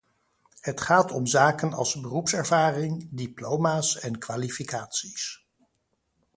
[0.59, 5.45] Het gaat om zaken als beroepservaring, diploma's en kwalificaties.